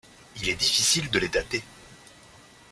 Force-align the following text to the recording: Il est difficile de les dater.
Il 0.37 0.49
est 0.49 0.55
difficile 0.55 1.11
de 1.11 1.19
les 1.19 1.27
dater. 1.29 1.61